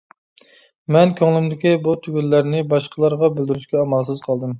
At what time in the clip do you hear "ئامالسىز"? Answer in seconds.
3.83-4.25